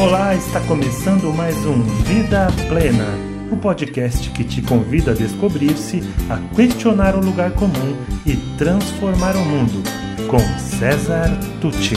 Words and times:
Olá, 0.00 0.32
está 0.32 0.64
começando 0.64 1.34
mais 1.36 1.56
um 1.66 1.82
Vida 2.04 2.46
Plena, 2.68 3.04
o 3.50 3.56
podcast 3.56 4.30
que 4.30 4.44
te 4.44 4.62
convida 4.62 5.10
a 5.10 5.14
descobrir-se, 5.14 6.02
a 6.30 6.38
questionar 6.54 7.16
o 7.16 7.20
lugar 7.20 7.52
comum 7.54 7.96
e 8.24 8.36
transformar 8.56 9.34
o 9.34 9.44
mundo, 9.44 9.82
com 10.30 10.38
César 10.56 11.28
Tucci. 11.60 11.96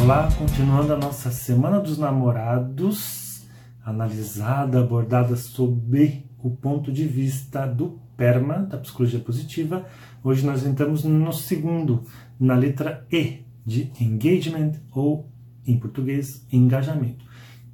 Olá, 0.00 0.28
continuando 0.38 0.92
a 0.92 0.96
nossa 0.96 1.32
Semana 1.32 1.80
dos 1.80 1.98
Namorados, 1.98 3.44
analisada, 3.84 4.78
abordada 4.78 5.34
sob 5.34 6.24
o 6.38 6.50
ponto 6.50 6.92
de 6.92 7.04
vista 7.04 7.66
do 7.66 8.00
PERMA, 8.16 8.60
da 8.60 8.78
psicologia 8.78 9.18
positiva. 9.18 9.84
Hoje 10.22 10.46
nós 10.46 10.64
entramos 10.64 11.02
no 11.02 11.32
segundo, 11.32 12.04
na 12.38 12.54
letra 12.54 13.04
E, 13.10 13.44
de 13.66 13.90
engagement 14.00 14.74
ou 14.92 15.28
em 15.70 15.78
português, 15.78 16.44
engajamento, 16.52 17.24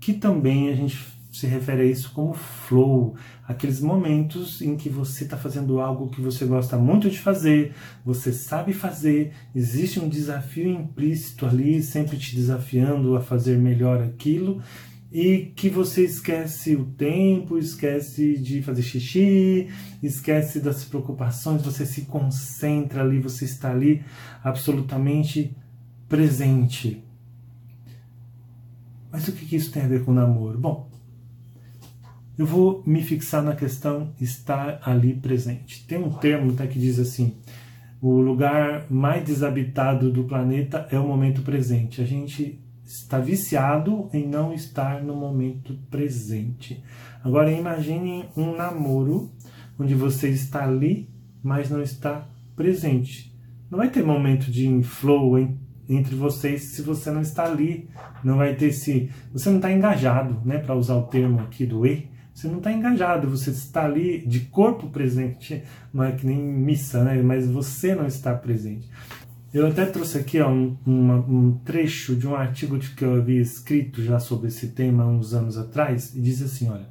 que 0.00 0.12
também 0.12 0.68
a 0.70 0.74
gente 0.74 1.16
se 1.32 1.46
refere 1.46 1.82
a 1.82 1.84
isso 1.84 2.12
como 2.12 2.32
flow, 2.32 3.14
aqueles 3.46 3.80
momentos 3.80 4.62
em 4.62 4.74
que 4.74 4.88
você 4.88 5.24
está 5.24 5.36
fazendo 5.36 5.80
algo 5.80 6.08
que 6.08 6.20
você 6.20 6.46
gosta 6.46 6.78
muito 6.78 7.10
de 7.10 7.18
fazer, 7.18 7.74
você 8.04 8.32
sabe 8.32 8.72
fazer, 8.72 9.32
existe 9.54 10.00
um 10.00 10.08
desafio 10.08 10.70
implícito 10.70 11.44
ali, 11.44 11.82
sempre 11.82 12.16
te 12.16 12.34
desafiando 12.34 13.16
a 13.16 13.20
fazer 13.20 13.58
melhor 13.58 14.02
aquilo, 14.02 14.62
e 15.12 15.52
que 15.54 15.68
você 15.68 16.04
esquece 16.04 16.74
o 16.74 16.84
tempo, 16.84 17.58
esquece 17.58 18.38
de 18.38 18.62
fazer 18.62 18.82
xixi, 18.82 19.68
esquece 20.02 20.58
das 20.58 20.84
preocupações, 20.84 21.62
você 21.62 21.84
se 21.84 22.02
concentra 22.02 23.02
ali, 23.02 23.20
você 23.20 23.44
está 23.44 23.70
ali 23.70 24.02
absolutamente 24.42 25.54
presente. 26.08 27.05
Mas 29.16 29.28
o 29.28 29.32
que 29.32 29.56
isso 29.56 29.72
tem 29.72 29.82
a 29.82 29.88
ver 29.88 30.04
com 30.04 30.12
namoro? 30.12 30.58
Bom, 30.58 30.90
eu 32.36 32.44
vou 32.44 32.82
me 32.84 33.02
fixar 33.02 33.42
na 33.42 33.56
questão 33.56 34.12
estar 34.20 34.78
ali 34.84 35.14
presente. 35.14 35.86
Tem 35.86 35.96
um 35.96 36.10
termo 36.10 36.52
tá, 36.52 36.66
que 36.66 36.78
diz 36.78 36.98
assim: 36.98 37.34
o 37.98 38.20
lugar 38.20 38.84
mais 38.90 39.24
desabitado 39.24 40.12
do 40.12 40.24
planeta 40.24 40.86
é 40.90 40.98
o 40.98 41.08
momento 41.08 41.40
presente. 41.40 42.02
A 42.02 42.04
gente 42.04 42.60
está 42.84 43.18
viciado 43.18 44.10
em 44.12 44.28
não 44.28 44.52
estar 44.52 45.02
no 45.02 45.16
momento 45.16 45.78
presente. 45.90 46.84
Agora 47.24 47.50
imagine 47.50 48.26
um 48.36 48.54
namoro 48.54 49.32
onde 49.78 49.94
você 49.94 50.28
está 50.28 50.62
ali, 50.62 51.08
mas 51.42 51.70
não 51.70 51.80
está 51.80 52.28
presente. 52.54 53.34
Não 53.70 53.78
vai 53.78 53.88
ter 53.88 54.04
momento 54.04 54.50
de 54.50 54.82
flow, 54.82 55.38
entre 55.88 56.14
vocês 56.14 56.62
se 56.62 56.82
você 56.82 57.10
não 57.10 57.20
está 57.20 57.44
ali, 57.44 57.88
não 58.22 58.36
vai 58.36 58.54
ter 58.54 58.66
esse, 58.66 59.10
você 59.32 59.48
não 59.48 59.56
está 59.56 59.72
engajado, 59.72 60.40
né, 60.44 60.58
para 60.58 60.74
usar 60.74 60.96
o 60.96 61.04
termo 61.04 61.40
aqui 61.40 61.64
do 61.64 61.86
e, 61.86 62.08
você 62.34 62.48
não 62.48 62.58
está 62.58 62.70
engajado, 62.70 63.30
você 63.30 63.50
está 63.50 63.84
ali 63.84 64.26
de 64.26 64.40
corpo 64.40 64.88
presente, 64.88 65.62
não 65.92 66.04
é 66.04 66.12
que 66.12 66.26
nem 66.26 66.38
missa, 66.38 67.02
né, 67.02 67.22
mas 67.22 67.48
você 67.48 67.94
não 67.94 68.06
está 68.06 68.34
presente. 68.34 68.90
Eu 69.54 69.66
até 69.66 69.86
trouxe 69.86 70.18
aqui 70.18 70.38
ó, 70.40 70.50
um, 70.50 70.76
uma, 70.84 71.16
um 71.16 71.52
trecho 71.64 72.14
de 72.14 72.28
um 72.28 72.34
artigo 72.34 72.78
que 72.78 73.02
eu 73.02 73.14
havia 73.14 73.40
escrito 73.40 74.02
já 74.02 74.18
sobre 74.18 74.48
esse 74.48 74.68
tema 74.68 75.06
uns 75.06 75.32
anos 75.32 75.56
atrás 75.56 76.14
e 76.14 76.20
diz 76.20 76.42
assim, 76.42 76.68
olha, 76.68 76.88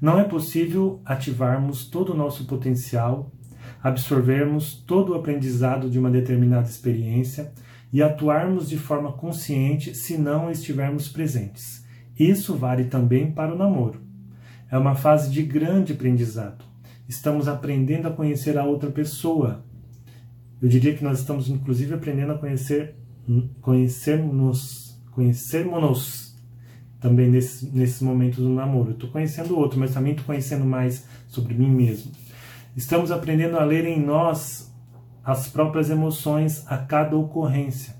não 0.00 0.18
é 0.18 0.24
possível 0.24 1.02
ativarmos 1.04 1.84
todo 1.84 2.14
o 2.14 2.16
nosso 2.16 2.46
potencial, 2.46 3.30
absorvermos 3.82 4.74
todo 4.74 5.12
o 5.12 5.14
aprendizado 5.14 5.90
de 5.90 5.98
uma 5.98 6.10
determinada 6.10 6.66
experiência 6.66 7.52
e 7.92 8.02
atuarmos 8.02 8.68
de 8.68 8.78
forma 8.78 9.12
consciente 9.12 9.94
se 9.94 10.16
não 10.16 10.50
estivermos 10.50 11.08
presentes. 11.08 11.84
Isso 12.18 12.54
vale 12.56 12.84
também 12.84 13.30
para 13.30 13.54
o 13.54 13.58
namoro. 13.58 14.00
É 14.70 14.78
uma 14.78 14.94
fase 14.94 15.30
de 15.30 15.42
grande 15.42 15.92
aprendizado. 15.92 16.64
Estamos 17.08 17.46
aprendendo 17.48 18.08
a 18.08 18.12
conhecer 18.12 18.56
a 18.56 18.64
outra 18.64 18.90
pessoa. 18.90 19.64
Eu 20.60 20.68
diria 20.68 20.94
que 20.94 21.04
nós 21.04 21.18
estamos 21.18 21.48
inclusive 21.48 21.94
aprendendo 21.94 22.32
a 22.32 22.38
conhecer 22.38 22.96
conhecermos, 23.60 24.98
conhecermos 25.12 26.36
também 27.00 27.30
nesse, 27.30 27.66
nesse 27.66 28.02
momento 28.04 28.40
do 28.40 28.48
namoro. 28.48 28.92
Estou 28.92 29.10
conhecendo 29.10 29.54
o 29.54 29.58
outro, 29.58 29.78
mas 29.78 29.92
também 29.92 30.12
estou 30.12 30.26
conhecendo 30.26 30.64
mais 30.64 31.06
sobre 31.28 31.54
mim 31.54 31.70
mesmo. 31.70 32.12
Estamos 32.76 33.10
aprendendo 33.10 33.58
a 33.58 33.64
ler 33.64 33.84
em 33.84 34.00
nós 34.00 34.71
as 35.24 35.48
próprias 35.48 35.90
emoções 35.90 36.64
a 36.66 36.76
cada 36.78 37.16
ocorrência. 37.16 37.94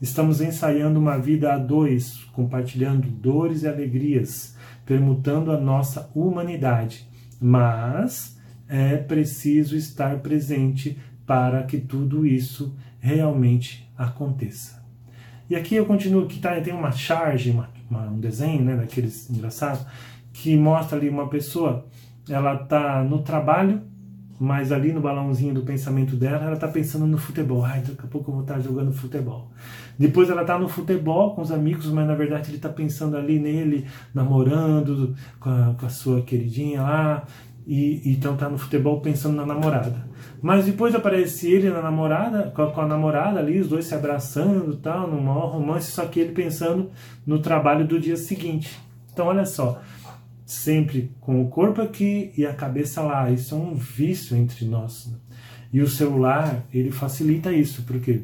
Estamos 0.00 0.40
ensaiando 0.40 1.00
uma 1.00 1.18
vida 1.18 1.54
a 1.54 1.58
dois, 1.58 2.24
compartilhando 2.32 3.08
dores 3.08 3.62
e 3.62 3.68
alegrias, 3.68 4.54
permutando 4.84 5.50
a 5.50 5.58
nossa 5.58 6.10
humanidade. 6.14 7.08
Mas 7.40 8.38
é 8.68 8.96
preciso 8.96 9.76
estar 9.76 10.18
presente 10.18 10.98
para 11.24 11.62
que 11.62 11.78
tudo 11.78 12.26
isso 12.26 12.76
realmente 13.00 13.90
aconteça. 13.96 14.84
E 15.48 15.56
aqui 15.56 15.76
eu 15.76 15.86
continuo 15.86 16.26
que 16.26 16.40
tá, 16.40 16.60
tem 16.60 16.74
uma 16.74 16.92
charge, 16.92 17.50
uma, 17.50 17.70
uma, 17.88 18.02
um 18.08 18.18
desenho, 18.18 18.64
né, 18.64 18.76
daqueles 18.76 19.30
engraçados, 19.30 19.86
que 20.32 20.56
mostra 20.56 20.98
ali 20.98 21.08
uma 21.08 21.28
pessoa, 21.28 21.86
ela 22.28 22.54
está 22.54 23.02
no 23.02 23.22
trabalho 23.22 23.82
mas 24.38 24.70
ali 24.70 24.92
no 24.92 25.00
balãozinho 25.00 25.54
do 25.54 25.62
pensamento 25.62 26.16
dela, 26.16 26.44
ela 26.44 26.54
está 26.54 26.68
pensando 26.68 27.06
no 27.06 27.18
futebol. 27.18 27.64
Ai, 27.64 27.80
daqui 27.80 28.04
a 28.04 28.06
pouco 28.06 28.30
eu 28.30 28.34
vou 28.34 28.42
estar 28.42 28.54
tá 28.54 28.60
jogando 28.60 28.92
futebol. 28.92 29.50
Depois 29.98 30.28
ela 30.28 30.42
está 30.42 30.58
no 30.58 30.68
futebol 30.68 31.34
com 31.34 31.42
os 31.42 31.50
amigos, 31.50 31.86
mas 31.86 32.06
na 32.06 32.14
verdade 32.14 32.50
ele 32.50 32.56
está 32.56 32.68
pensando 32.68 33.16
ali 33.16 33.38
nele, 33.38 33.86
namorando 34.14 35.14
com 35.40 35.48
a, 35.48 35.74
com 35.78 35.86
a 35.86 35.88
sua 35.88 36.20
queridinha 36.22 36.82
lá, 36.82 37.24
e 37.66 38.02
então 38.04 38.34
está 38.34 38.48
no 38.48 38.58
futebol 38.58 39.00
pensando 39.00 39.34
na 39.36 39.46
namorada. 39.46 40.06
Mas 40.40 40.66
depois 40.66 40.94
aparece 40.94 41.50
ele 41.50 41.70
na 41.70 41.82
namorada, 41.82 42.52
com 42.54 42.62
a, 42.62 42.70
com 42.70 42.80
a 42.82 42.86
namorada 42.86 43.40
ali, 43.40 43.58
os 43.58 43.68
dois 43.68 43.86
se 43.86 43.94
abraçando, 43.94 44.76
tal, 44.76 45.08
num 45.08 45.20
maior 45.20 45.50
romance, 45.52 45.90
só 45.90 46.04
que 46.04 46.20
ele 46.20 46.32
pensando 46.32 46.90
no 47.26 47.38
trabalho 47.38 47.86
do 47.86 47.98
dia 47.98 48.16
seguinte. 48.16 48.78
Então 49.12 49.26
olha 49.26 49.46
só, 49.46 49.80
sempre 50.46 51.10
com 51.20 51.42
o 51.42 51.48
corpo 51.48 51.82
aqui 51.82 52.32
e 52.38 52.46
a 52.46 52.54
cabeça 52.54 53.02
lá. 53.02 53.28
Isso 53.30 53.54
é 53.54 53.58
um 53.58 53.74
vício 53.74 54.36
entre 54.36 54.64
nós. 54.64 55.08
Né? 55.10 55.18
E 55.72 55.82
o 55.82 55.88
celular, 55.88 56.64
ele 56.72 56.92
facilita 56.92 57.52
isso, 57.52 57.82
porque 57.82 58.22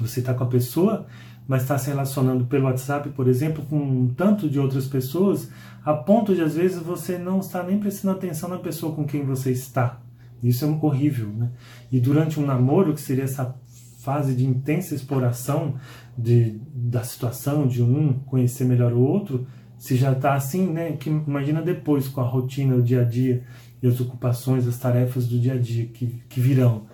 você 0.00 0.20
está 0.20 0.32
com 0.32 0.44
a 0.44 0.48
pessoa, 0.48 1.06
mas 1.46 1.62
está 1.62 1.76
se 1.76 1.88
relacionando 1.88 2.46
pelo 2.46 2.66
WhatsApp, 2.66 3.10
por 3.10 3.26
exemplo, 3.26 3.64
com 3.66 3.76
um 3.76 4.14
tanto 4.14 4.48
de 4.48 4.60
outras 4.60 4.86
pessoas, 4.86 5.50
a 5.84 5.92
ponto 5.92 6.34
de 6.34 6.40
às 6.40 6.54
vezes 6.54 6.78
você 6.78 7.18
não 7.18 7.40
está 7.40 7.62
nem 7.64 7.78
prestando 7.78 8.16
atenção 8.16 8.48
na 8.48 8.58
pessoa 8.58 8.94
com 8.94 9.04
quem 9.04 9.24
você 9.24 9.50
está. 9.50 10.00
Isso 10.42 10.64
é 10.64 10.68
horrível, 10.68 11.28
né? 11.28 11.50
E 11.90 11.98
durante 11.98 12.38
um 12.38 12.46
namoro, 12.46 12.94
que 12.94 13.00
seria 13.00 13.24
essa 13.24 13.54
fase 13.98 14.34
de 14.34 14.46
intensa 14.46 14.94
exploração 14.94 15.74
de, 16.16 16.60
da 16.74 17.02
situação, 17.02 17.66
de 17.66 17.82
um 17.82 18.12
conhecer 18.20 18.64
melhor 18.64 18.92
o 18.92 19.00
outro, 19.00 19.46
se 19.84 19.96
já 19.96 20.12
está 20.12 20.32
assim, 20.32 20.66
né? 20.66 20.92
Que 20.92 21.10
imagina 21.10 21.60
depois 21.60 22.08
com 22.08 22.22
a 22.22 22.24
rotina, 22.24 22.74
o 22.74 22.80
dia 22.80 23.02
a 23.02 23.04
dia 23.04 23.44
e 23.82 23.86
as 23.86 24.00
ocupações, 24.00 24.66
as 24.66 24.78
tarefas 24.78 25.28
do 25.28 25.38
dia 25.38 25.52
a 25.52 25.58
dia 25.58 25.84
que, 25.84 26.22
que 26.26 26.40
virão. 26.40 26.86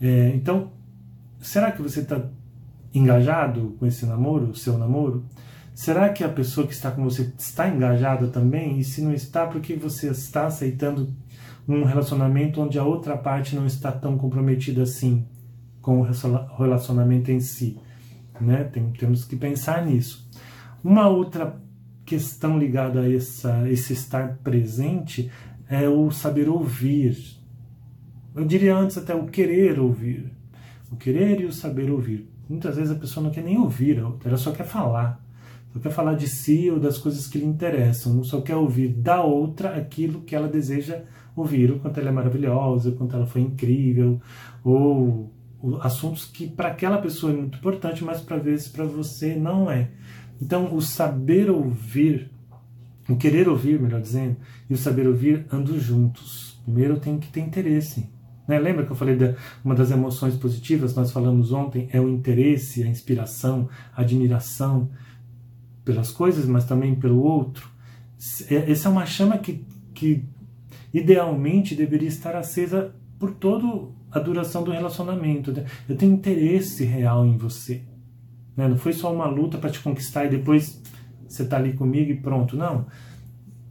É, 0.00 0.30
então, 0.32 0.70
será 1.40 1.72
que 1.72 1.82
você 1.82 2.02
está 2.02 2.22
engajado 2.94 3.74
com 3.80 3.84
esse 3.84 4.06
namoro, 4.06 4.50
o 4.50 4.54
seu 4.54 4.78
namoro? 4.78 5.24
Será 5.74 6.10
que 6.10 6.22
a 6.22 6.28
pessoa 6.28 6.68
que 6.68 6.72
está 6.72 6.92
com 6.92 7.02
você 7.02 7.32
está 7.36 7.68
engajada 7.68 8.28
também? 8.28 8.78
E 8.78 8.84
se 8.84 9.02
não 9.02 9.12
está, 9.12 9.44
por 9.44 9.60
que 9.60 9.74
você 9.74 10.06
está 10.06 10.46
aceitando 10.46 11.12
um 11.66 11.82
relacionamento 11.82 12.60
onde 12.60 12.78
a 12.78 12.84
outra 12.84 13.16
parte 13.16 13.56
não 13.56 13.66
está 13.66 13.90
tão 13.90 14.16
comprometida 14.16 14.82
assim 14.84 15.26
com 15.82 16.00
o 16.00 16.56
relacionamento 16.56 17.32
em 17.32 17.40
si? 17.40 17.76
Né? 18.40 18.62
Tem, 18.62 18.88
temos 18.92 19.24
que 19.24 19.34
pensar 19.34 19.84
nisso. 19.84 20.30
Uma 20.84 21.08
outra 21.08 21.60
questão 22.10 22.58
ligada 22.58 23.02
a 23.02 23.14
essa, 23.14 23.70
esse 23.70 23.92
estar 23.92 24.36
presente 24.42 25.30
é 25.68 25.88
o 25.88 26.10
saber 26.10 26.48
ouvir. 26.48 27.16
Eu 28.34 28.44
diria 28.44 28.76
antes 28.76 28.98
até 28.98 29.14
o 29.14 29.26
querer 29.26 29.78
ouvir. 29.78 30.28
O 30.90 30.96
querer 30.96 31.40
e 31.40 31.44
o 31.44 31.52
saber 31.52 31.88
ouvir. 31.88 32.28
Muitas 32.48 32.74
vezes 32.74 32.90
a 32.90 32.98
pessoa 32.98 33.22
não 33.22 33.30
quer 33.30 33.44
nem 33.44 33.56
ouvir 33.56 34.02
ela 34.24 34.36
só 34.36 34.50
quer 34.50 34.66
falar. 34.66 35.24
Só 35.72 35.78
quer 35.78 35.92
falar 35.92 36.14
de 36.14 36.26
si 36.26 36.68
ou 36.68 36.80
das 36.80 36.98
coisas 36.98 37.28
que 37.28 37.38
lhe 37.38 37.44
interessam. 37.44 38.24
Só 38.24 38.40
quer 38.40 38.56
ouvir 38.56 38.88
da 38.88 39.22
outra 39.22 39.76
aquilo 39.76 40.22
que 40.22 40.34
ela 40.34 40.48
deseja 40.48 41.02
ouvir. 41.36 41.70
O 41.70 41.78
quanto 41.78 42.00
ela 42.00 42.08
é 42.08 42.12
maravilhosa, 42.12 42.88
o 42.90 42.96
quanto 42.96 43.14
ela 43.14 43.26
foi 43.26 43.42
incrível. 43.42 44.20
Ou 44.64 45.30
assuntos 45.80 46.24
que 46.24 46.48
para 46.48 46.70
aquela 46.70 46.98
pessoa 46.98 47.32
é 47.32 47.36
muito 47.36 47.58
importante, 47.58 48.02
mas 48.02 48.20
para 48.20 48.38
vezes 48.38 48.66
para 48.66 48.84
você 48.84 49.36
não 49.36 49.70
é. 49.70 49.90
Então, 50.40 50.74
o 50.74 50.80
saber 50.80 51.50
ouvir, 51.50 52.30
o 53.08 53.16
querer 53.16 53.48
ouvir, 53.48 53.80
melhor 53.80 54.00
dizendo, 54.00 54.36
e 54.68 54.74
o 54.74 54.76
saber 54.76 55.06
ouvir 55.06 55.46
andam 55.52 55.78
juntos. 55.78 56.60
Primeiro 56.64 56.94
eu 56.94 57.00
tenho 57.00 57.18
que 57.18 57.28
ter 57.28 57.40
interesse. 57.40 58.08
Né? 58.48 58.58
Lembra 58.58 58.84
que 58.84 58.92
eu 58.92 58.96
falei 58.96 59.16
de 59.16 59.34
uma 59.64 59.74
das 59.74 59.90
emoções 59.90 60.34
positivas, 60.36 60.94
nós 60.94 61.12
falamos 61.12 61.52
ontem, 61.52 61.88
é 61.92 62.00
o 62.00 62.08
interesse, 62.08 62.82
a 62.82 62.86
inspiração, 62.86 63.68
a 63.94 64.02
admiração. 64.02 64.90
pelas 65.84 66.10
coisas, 66.10 66.46
mas 66.46 66.64
também 66.64 66.94
pelo 66.94 67.20
outro. 67.22 67.68
É, 68.48 68.70
essa 68.70 68.88
é 68.88 68.92
uma 68.92 69.06
chama 69.06 69.38
que, 69.38 69.64
que 69.94 70.24
idealmente 70.92 71.74
deveria 71.74 72.08
estar 72.08 72.36
acesa 72.36 72.94
por 73.18 73.32
toda 73.32 73.88
a 74.10 74.18
duração 74.18 74.62
do 74.62 74.70
relacionamento. 74.70 75.52
Né? 75.52 75.64
Eu 75.88 75.96
tenho 75.96 76.12
interesse 76.12 76.84
real 76.84 77.26
em 77.26 77.36
você. 77.36 77.82
Né? 78.60 78.68
Não 78.68 78.76
foi 78.76 78.92
só 78.92 79.10
uma 79.10 79.26
luta 79.26 79.56
para 79.56 79.70
te 79.70 79.80
conquistar 79.80 80.26
e 80.26 80.28
depois 80.28 80.82
você 81.26 81.44
está 81.44 81.56
ali 81.56 81.72
comigo 81.72 82.10
e 82.10 82.16
pronto. 82.16 82.56
Não. 82.56 82.84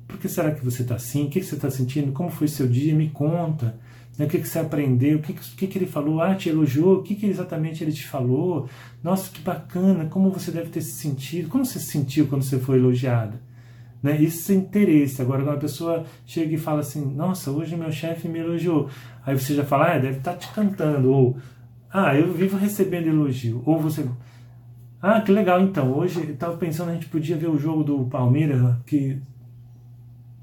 Por 0.07 0.17
que 0.17 0.27
será 0.27 0.49
que 0.49 0.65
você 0.65 0.81
está 0.81 0.95
assim? 0.95 1.27
O 1.27 1.29
que, 1.29 1.43
você 1.43 1.53
está 1.53 1.69
sentindo? 1.69 2.11
Como 2.11 2.31
foi 2.31 2.47
seu 2.47 2.67
dia? 2.67 2.95
Me 2.95 3.07
conta. 3.09 3.77
Né? 4.17 4.25
O 4.25 4.27
que, 4.27 4.39
que 4.39 4.47
você 4.47 4.57
aprendeu? 4.57 5.19
O 5.19 5.21
que, 5.21 5.33
que, 5.33 5.67
que 5.67 5.77
ele 5.77 5.85
falou? 5.85 6.19
Ah, 6.19 6.33
te 6.33 6.49
elogiou? 6.49 6.97
O 6.97 7.03
que, 7.03 7.13
que 7.13 7.27
exatamente 7.27 7.83
ele 7.83 7.91
te 7.91 8.07
falou? 8.07 8.67
Nossa, 9.03 9.29
que 9.31 9.41
bacana! 9.41 10.05
Como 10.05 10.31
você 10.31 10.49
deve 10.49 10.69
ter 10.69 10.81
se 10.81 10.93
sentido? 10.93 11.49
Como 11.49 11.63
você 11.63 11.77
se 11.77 11.85
sentiu 11.85 12.25
quando 12.25 12.41
você 12.41 12.57
foi 12.57 12.79
elogiada? 12.79 13.39
Né? 14.01 14.19
Isso 14.19 14.51
é 14.51 14.55
interesse. 14.55 15.21
Agora, 15.21 15.43
quando 15.43 15.57
a 15.57 15.59
pessoa 15.59 16.03
chega 16.25 16.55
e 16.55 16.57
fala 16.57 16.79
assim: 16.79 17.05
Nossa, 17.05 17.51
hoje 17.51 17.75
meu 17.75 17.91
chefe 17.91 18.27
me 18.27 18.39
elogiou. 18.39 18.89
Aí 19.23 19.37
você 19.37 19.53
já 19.53 19.63
fala: 19.63 19.93
Ah, 19.93 19.99
deve 19.99 20.17
estar 20.17 20.33
tá 20.33 20.37
te 20.37 20.51
cantando. 20.51 21.11
Ou 21.11 21.37
Ah, 21.93 22.15
eu 22.15 22.33
vivo 22.33 22.57
recebendo 22.57 23.07
elogio. 23.07 23.61
Ou 23.67 23.79
você. 23.79 24.03
Ah, 25.01 25.21
que 25.21 25.31
legal 25.31 25.61
então. 25.61 25.93
Hoje 25.97 26.19
eu 26.19 26.33
estava 26.33 26.57
pensando 26.57 26.89
a 26.89 26.93
gente 26.93 27.07
podia 27.07 27.37
ver 27.37 27.49
o 27.49 27.57
jogo 27.57 27.83
do 27.83 28.05
Palmeiras, 28.05 28.75
que. 28.85 29.21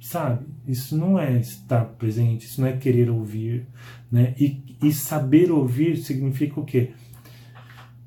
Sabe? 0.01 0.47
Isso 0.67 0.97
não 0.97 1.19
é 1.19 1.39
estar 1.39 1.85
presente, 1.85 2.47
isso 2.47 2.61
não 2.61 2.69
é 2.69 2.77
querer 2.77 3.11
ouvir. 3.11 3.67
Né? 4.11 4.35
E, 4.39 4.63
e 4.83 4.93
saber 4.93 5.51
ouvir 5.51 5.97
significa 5.97 6.61
o 6.61 6.65
quê? 6.65 6.93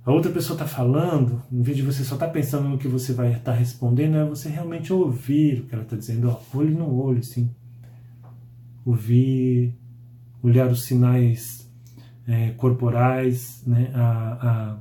a 0.10 0.12
outra 0.12 0.32
pessoa 0.32 0.56
está 0.56 0.66
falando, 0.66 1.40
em 1.52 1.62
vez 1.62 1.78
de 1.78 1.84
você 1.84 2.04
só 2.04 2.16
estar 2.16 2.26
tá 2.26 2.34
pensando 2.34 2.68
no 2.68 2.80
que 2.80 2.88
você 2.88 3.14
vai 3.14 3.30
estar 3.32 3.52
tá 3.52 3.54
respondendo, 3.54 4.18
é 4.18 4.26
você 4.26 4.50
realmente 4.50 4.92
ouvir 4.92 5.60
o 5.60 5.66
que 5.66 5.76
ela 5.76 5.84
está 5.84 5.96
dizendo, 5.96 6.30
ó, 6.30 6.58
olho 6.58 6.72
no 6.72 7.00
olho, 7.00 7.24
sim. 7.24 7.48
Ouvir, 8.84 9.76
olhar 10.42 10.68
os 10.72 10.84
sinais 10.86 11.72
é, 12.28 12.50
corporais, 12.52 13.62
né, 13.68 13.92
a, 13.94 14.02
a 14.02 14.78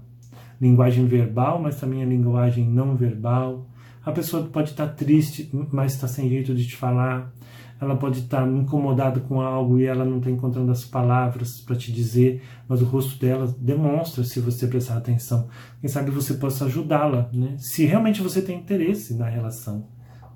linguagem 0.61 1.07
verbal, 1.07 1.61
mas 1.61 1.81
também 1.81 2.03
a 2.03 2.07
linguagem 2.07 2.69
não 2.69 2.97
verbal. 2.97 3.67
A 4.05 4.13
pessoa 4.13 4.45
pode 4.45 4.71
estar 4.71 4.89
triste, 4.89 5.51
mas 5.73 5.95
está 5.95 6.09
sem 6.09 6.29
jeito 6.29 6.55
de 6.55 6.67
te 6.67 6.77
falar 6.77 7.33
ela 7.81 7.97
pode 7.97 8.21
estar 8.21 8.47
incomodada 8.49 9.21
com 9.21 9.41
algo 9.41 9.79
e 9.79 9.85
ela 9.85 10.05
não 10.05 10.19
está 10.19 10.31
encontrando 10.31 10.71
as 10.71 10.85
palavras 10.85 11.61
para 11.61 11.77
te 11.77 11.93
dizer, 11.93 12.43
mas 12.69 12.83
o 12.83 12.85
rosto 12.85 13.19
dela 13.21 13.55
demonstra 13.59 14.25
se 14.25 14.41
você 14.41 14.67
prestar 14.67 14.97
atenção. 14.97 15.49
Quem 15.81 15.89
sabe 15.89 16.11
você 16.11 16.35
possa 16.35 16.65
ajudá-la, 16.65 17.31
né? 17.33 17.55
se 17.57 17.85
realmente 17.85 18.21
você 18.21 18.43
tem 18.43 18.59
interesse 18.59 19.15
na 19.15 19.29
relação. 19.29 19.87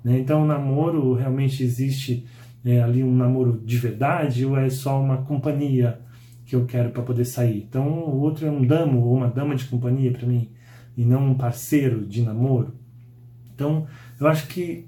Né? 0.03 0.19
Então, 0.19 0.43
o 0.43 0.45
namoro 0.45 1.13
realmente 1.13 1.63
existe 1.63 2.25
é, 2.63 2.81
ali 2.81 3.03
um 3.03 3.13
namoro 3.13 3.61
de 3.63 3.77
verdade 3.77 4.45
ou 4.45 4.57
é 4.57 4.69
só 4.69 5.01
uma 5.01 5.17
companhia 5.23 5.99
que 6.53 6.55
eu 6.55 6.65
quero 6.65 6.91
para 6.91 7.01
poder 7.01 7.25
sair? 7.25 7.65
Então, 7.67 7.87
o 7.87 8.21
outro 8.21 8.45
é 8.45 8.51
um 8.51 8.63
damo 8.63 9.01
ou 9.01 9.15
uma 9.15 9.27
dama 9.27 9.55
de 9.55 9.65
companhia 9.65 10.11
para 10.11 10.27
mim 10.27 10.51
e 10.95 11.03
não 11.03 11.31
um 11.31 11.33
parceiro 11.33 12.05
de 12.05 12.21
namoro. 12.21 12.75
Então, 13.55 13.87
eu 14.19 14.27
acho 14.27 14.47
que 14.47 14.85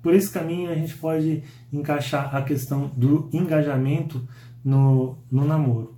por 0.00 0.14
esse 0.14 0.30
caminho 0.30 0.70
a 0.70 0.76
gente 0.76 0.96
pode 0.96 1.42
encaixar 1.72 2.36
a 2.36 2.42
questão 2.42 2.92
do 2.96 3.28
engajamento 3.32 4.26
no, 4.64 5.18
no 5.28 5.44
namoro, 5.44 5.96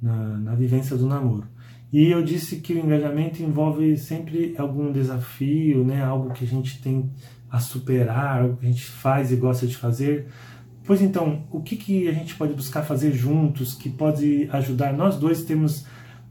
na, 0.00 0.38
na 0.38 0.54
vivência 0.54 0.96
do 0.96 1.08
namoro. 1.08 1.48
E 1.92 2.08
eu 2.08 2.22
disse 2.22 2.56
que 2.56 2.74
o 2.74 2.78
engajamento 2.78 3.42
envolve 3.42 3.96
sempre 3.96 4.54
algum 4.56 4.92
desafio, 4.92 5.84
né? 5.84 6.02
algo 6.02 6.32
que 6.32 6.44
a 6.44 6.48
gente 6.48 6.80
tem 6.80 7.10
a 7.50 7.58
superar, 7.58 8.42
algo 8.42 8.56
que 8.56 8.66
a 8.66 8.70
gente 8.70 8.84
faz 8.84 9.32
e 9.32 9.36
gosta 9.36 9.66
de 9.66 9.76
fazer. 9.76 10.28
Pois 10.84 11.00
então, 11.00 11.44
o 11.50 11.62
que, 11.62 11.76
que 11.76 12.08
a 12.08 12.12
gente 12.12 12.34
pode 12.34 12.52
buscar 12.52 12.82
fazer 12.82 13.12
juntos 13.12 13.74
que 13.74 13.88
pode 13.88 14.48
ajudar? 14.52 14.92
Nós 14.92 15.16
dois 15.16 15.42
temos 15.42 15.86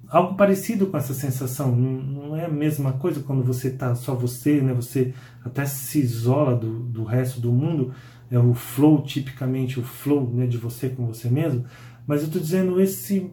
algo 0.08 0.36
parecido 0.36 0.86
com 0.86 0.96
essa 0.96 1.14
sensação. 1.14 1.76
Não, 1.76 2.36
é 2.36 2.46
a 2.46 2.50
mesma 2.50 2.94
coisa 2.94 3.22
quando 3.22 3.44
você 3.44 3.70
está 3.70 3.96
só 3.96 4.14
você, 4.14 4.62
né? 4.62 4.72
Você 4.74 5.12
até 5.44 5.66
se 5.66 6.00
isola 6.00 6.56
do, 6.56 6.80
do 6.84 7.04
resto 7.04 7.42
do 7.42 7.52
mundo. 7.52 7.94
É 8.30 8.38
o 8.38 8.54
flow, 8.54 9.02
tipicamente 9.02 9.80
o 9.80 9.84
flow 9.84 10.32
né, 10.32 10.46
de 10.46 10.58
você 10.58 10.88
com 10.90 11.08
você 11.08 11.30
mesmo. 11.30 11.66
Mas 12.06 12.22
eu 12.22 12.28
estou 12.28 12.42
dizendo 12.42 12.80
esse 12.80 13.32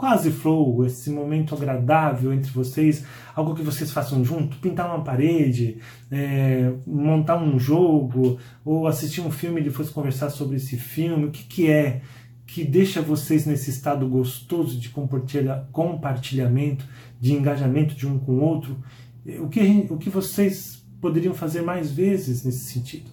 quase 0.00 0.30
flow, 0.30 0.86
esse 0.86 1.10
momento 1.10 1.54
agradável 1.54 2.32
entre 2.32 2.50
vocês, 2.50 3.04
algo 3.34 3.54
que 3.54 3.60
vocês 3.60 3.90
façam 3.92 4.24
junto, 4.24 4.56
pintar 4.56 4.86
uma 4.86 5.04
parede, 5.04 5.76
é, 6.10 6.72
montar 6.86 7.36
um 7.36 7.58
jogo, 7.58 8.38
ou 8.64 8.86
assistir 8.86 9.20
um 9.20 9.30
filme 9.30 9.60
e 9.60 9.64
depois 9.64 9.90
conversar 9.90 10.30
sobre 10.30 10.56
esse 10.56 10.78
filme, 10.78 11.26
o 11.26 11.30
que, 11.30 11.44
que 11.44 11.70
é 11.70 12.00
que 12.46 12.64
deixa 12.64 13.02
vocês 13.02 13.44
nesse 13.44 13.68
estado 13.68 14.08
gostoso 14.08 14.80
de 14.80 14.90
compartilhamento, 15.70 16.86
de 17.20 17.34
engajamento 17.34 17.94
de 17.94 18.06
um 18.06 18.18
com 18.18 18.32
o 18.32 18.40
outro? 18.40 18.78
O 19.38 19.48
que, 19.50 19.86
o 19.90 19.98
que 19.98 20.08
vocês 20.08 20.82
poderiam 20.98 21.34
fazer 21.34 21.60
mais 21.60 21.92
vezes 21.92 22.42
nesse 22.42 22.72
sentido? 22.72 23.10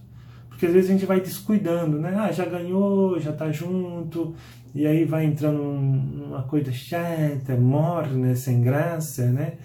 Porque 0.47 0.65
às 0.65 0.73
vezes 0.73 0.89
a 0.89 0.93
gente 0.93 1.05
vai 1.05 1.19
descuidando, 1.19 1.99
né? 1.99 2.15
Ah, 2.17 2.31
já 2.31 2.45
ganhou, 2.45 3.19
já 3.19 3.31
tá 3.31 3.51
junto, 3.51 4.33
e 4.77 4.85
aí 4.85 5.05
vai 5.05 5.25
entrando 5.25 5.57
numa 5.57 6.43
coisa 6.43 6.71
chata, 6.71 7.57
morna, 7.57 8.35
sem 8.35 8.61
graça, 8.61 9.25
né? 9.31 9.57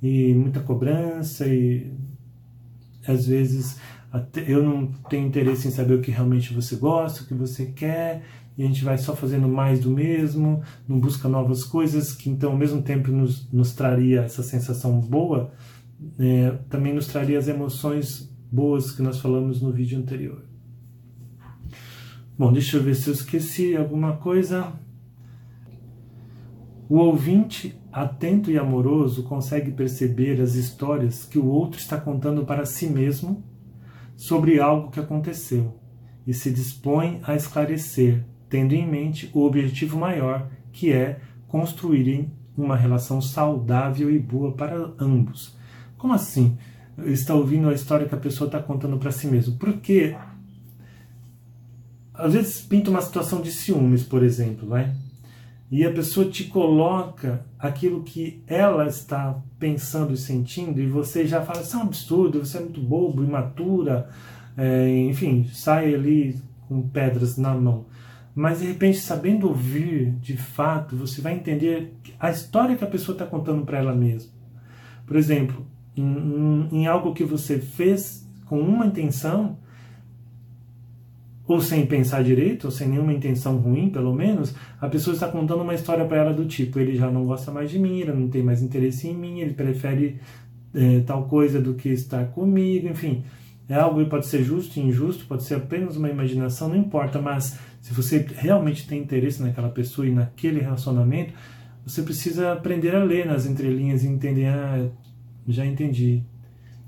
E 0.00 0.32
muita 0.32 0.60
cobrança, 0.60 1.44
e 1.48 1.92
às 3.04 3.26
vezes 3.26 3.80
eu 4.46 4.62
não 4.62 4.86
tenho 5.08 5.26
interesse 5.26 5.66
em 5.66 5.72
saber 5.72 5.94
o 5.94 6.00
que 6.00 6.12
realmente 6.12 6.54
você 6.54 6.76
gosta, 6.76 7.22
o 7.22 7.26
que 7.26 7.34
você 7.34 7.66
quer, 7.66 8.22
e 8.56 8.62
a 8.62 8.66
gente 8.66 8.84
vai 8.84 8.96
só 8.96 9.16
fazendo 9.16 9.48
mais 9.48 9.80
do 9.80 9.90
mesmo, 9.90 10.62
não 10.86 11.00
busca 11.00 11.28
novas 11.28 11.64
coisas, 11.64 12.12
que 12.12 12.30
então 12.30 12.52
ao 12.52 12.56
mesmo 12.56 12.80
tempo 12.80 13.10
nos, 13.10 13.50
nos 13.52 13.72
traria 13.74 14.20
essa 14.20 14.44
sensação 14.44 15.00
boa, 15.00 15.52
é, 16.16 16.56
também 16.68 16.94
nos 16.94 17.08
traria 17.08 17.38
as 17.38 17.48
emoções 17.48 18.32
boas 18.52 18.92
que 18.92 19.02
nós 19.02 19.18
falamos 19.18 19.60
no 19.60 19.72
vídeo 19.72 19.98
anterior. 19.98 20.49
Bom, 22.40 22.50
deixa 22.50 22.78
eu 22.78 22.82
ver 22.82 22.94
se 22.94 23.06
eu 23.06 23.12
esqueci 23.12 23.76
alguma 23.76 24.16
coisa. 24.16 24.72
O 26.88 26.96
ouvinte 26.96 27.78
atento 27.92 28.50
e 28.50 28.56
amoroso 28.56 29.24
consegue 29.24 29.70
perceber 29.70 30.40
as 30.40 30.54
histórias 30.54 31.26
que 31.26 31.38
o 31.38 31.44
outro 31.44 31.78
está 31.78 32.00
contando 32.00 32.46
para 32.46 32.64
si 32.64 32.86
mesmo 32.86 33.44
sobre 34.16 34.58
algo 34.58 34.90
que 34.90 34.98
aconteceu 34.98 35.78
e 36.26 36.32
se 36.32 36.50
dispõe 36.50 37.20
a 37.24 37.36
esclarecer, 37.36 38.24
tendo 38.48 38.72
em 38.72 38.90
mente 38.90 39.30
o 39.34 39.44
objetivo 39.44 39.98
maior, 39.98 40.48
que 40.72 40.90
é 40.90 41.20
construírem 41.46 42.32
uma 42.56 42.74
relação 42.74 43.20
saudável 43.20 44.10
e 44.10 44.18
boa 44.18 44.52
para 44.52 44.94
ambos. 44.98 45.58
Como 45.98 46.14
assim? 46.14 46.56
Está 47.04 47.34
ouvindo 47.34 47.68
a 47.68 47.74
história 47.74 48.08
que 48.08 48.14
a 48.14 48.18
pessoa 48.18 48.48
está 48.48 48.62
contando 48.62 48.96
para 48.96 49.12
si 49.12 49.26
mesmo? 49.26 49.58
Porque 49.58 50.16
às 52.20 52.34
vezes 52.34 52.60
pinta 52.60 52.90
uma 52.90 53.00
situação 53.00 53.40
de 53.40 53.50
ciúmes, 53.50 54.02
por 54.02 54.22
exemplo, 54.22 54.68
vai? 54.68 54.92
E 55.70 55.84
a 55.84 55.92
pessoa 55.92 56.28
te 56.28 56.44
coloca 56.44 57.44
aquilo 57.58 58.02
que 58.02 58.42
ela 58.46 58.86
está 58.86 59.40
pensando 59.58 60.12
e 60.12 60.16
sentindo, 60.16 60.80
e 60.80 60.86
você 60.86 61.26
já 61.26 61.42
fala, 61.42 61.60
isso 61.60 61.76
é 61.76 61.78
um 61.78 61.82
absurdo, 61.82 62.44
você 62.44 62.58
é 62.58 62.60
muito 62.60 62.80
bobo, 62.80 63.22
imatura, 63.22 64.08
é, 64.56 64.88
enfim, 65.08 65.48
sai 65.52 65.94
ali 65.94 66.36
com 66.68 66.88
pedras 66.88 67.36
na 67.36 67.54
mão 67.54 67.86
mas 68.34 68.60
de 68.60 68.66
repente, 68.66 68.98
sabendo 68.98 69.48
ouvir 69.48 70.12
de 70.20 70.36
fato, 70.36 70.96
você 70.96 71.20
vai 71.20 71.34
entender 71.34 71.92
a 72.18 72.30
história 72.30 72.76
que 72.76 72.84
a 72.84 72.86
pessoa 72.86 73.14
está 73.14 73.26
contando 73.26 73.64
para 73.64 73.78
ela 73.78 73.94
mesma. 73.94 74.30
Por 75.06 75.16
exemplo, 75.16 75.66
em, 75.96 76.68
em, 76.72 76.86
algo 76.86 77.12
que 77.12 77.24
você 77.24 77.58
fez 77.58 78.26
com 78.46 78.60
uma 78.60 78.86
intenção, 78.86 79.58
ou 81.50 81.60
sem 81.60 81.84
pensar 81.84 82.22
direito, 82.22 82.66
ou 82.66 82.70
sem 82.70 82.86
nenhuma 82.86 83.12
intenção 83.12 83.56
ruim, 83.56 83.90
pelo 83.90 84.14
menos, 84.14 84.54
a 84.80 84.88
pessoa 84.88 85.14
está 85.14 85.26
contando 85.26 85.64
uma 85.64 85.74
história 85.74 86.04
para 86.04 86.18
ela 86.18 86.32
do 86.32 86.44
tipo: 86.44 86.78
ele 86.78 86.94
já 86.94 87.10
não 87.10 87.24
gosta 87.24 87.50
mais 87.50 87.68
de 87.68 87.76
mim, 87.76 87.98
ele 87.98 88.12
não 88.12 88.28
tem 88.28 88.40
mais 88.40 88.62
interesse 88.62 89.08
em 89.08 89.16
mim, 89.16 89.40
ele 89.40 89.52
prefere 89.52 90.20
é, 90.72 91.00
tal 91.00 91.24
coisa 91.24 91.60
do 91.60 91.74
que 91.74 91.88
estar 91.88 92.24
comigo, 92.26 92.86
enfim. 92.86 93.24
É 93.68 93.74
algo 93.74 94.00
que 94.00 94.08
pode 94.08 94.26
ser 94.26 94.44
justo, 94.44 94.78
injusto, 94.78 95.26
pode 95.26 95.42
ser 95.42 95.56
apenas 95.56 95.96
uma 95.96 96.08
imaginação, 96.08 96.68
não 96.68 96.76
importa, 96.76 97.20
mas 97.20 97.58
se 97.80 97.92
você 97.92 98.24
realmente 98.36 98.86
tem 98.86 99.00
interesse 99.02 99.42
naquela 99.42 99.70
pessoa 99.70 100.06
e 100.06 100.12
naquele 100.12 100.60
relacionamento, 100.60 101.34
você 101.84 102.02
precisa 102.02 102.52
aprender 102.52 102.94
a 102.94 103.02
ler 103.02 103.26
nas 103.26 103.44
entrelinhas 103.44 104.04
e 104.04 104.06
entender, 104.06 104.46
ah, 104.46 104.88
já 105.48 105.66
entendi. 105.66 106.22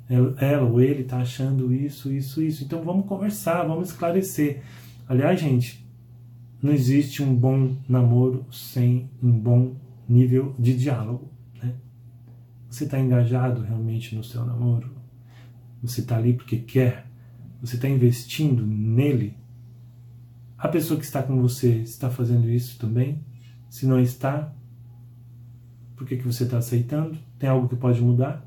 Ela 0.08 0.64
ou 0.64 0.80
ele 0.80 1.02
está 1.02 1.18
achando 1.18 1.72
isso, 1.72 2.12
isso, 2.12 2.42
isso. 2.42 2.64
Então 2.64 2.82
vamos 2.82 3.06
conversar, 3.06 3.64
vamos 3.64 3.90
esclarecer. 3.90 4.62
Aliás, 5.08 5.40
gente, 5.40 5.86
não 6.62 6.72
existe 6.72 7.22
um 7.22 7.34
bom 7.34 7.76
namoro 7.88 8.46
sem 8.50 9.10
um 9.22 9.32
bom 9.32 9.74
nível 10.08 10.54
de 10.58 10.76
diálogo. 10.76 11.30
Né? 11.62 11.74
Você 12.68 12.84
está 12.84 12.98
engajado 13.00 13.62
realmente 13.62 14.14
no 14.14 14.22
seu 14.22 14.44
namoro? 14.44 14.90
Você 15.82 16.00
está 16.00 16.16
ali 16.16 16.34
porque 16.34 16.58
quer? 16.58 17.06
Você 17.60 17.76
está 17.76 17.88
investindo 17.88 18.66
nele? 18.66 19.36
A 20.56 20.68
pessoa 20.68 20.98
que 20.98 21.04
está 21.04 21.22
com 21.22 21.40
você 21.40 21.76
está 21.78 22.08
fazendo 22.08 22.48
isso 22.48 22.78
também? 22.78 23.24
Se 23.68 23.86
não 23.86 23.98
está, 23.98 24.54
por 25.96 26.06
que, 26.06 26.16
que 26.16 26.24
você 26.24 26.44
está 26.44 26.58
aceitando? 26.58 27.18
Tem 27.38 27.48
algo 27.48 27.68
que 27.68 27.74
pode 27.74 28.00
mudar? 28.00 28.46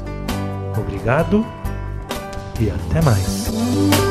Obrigado 1.01 1.43
e 2.59 2.69
até 2.69 3.01
mais. 3.01 4.10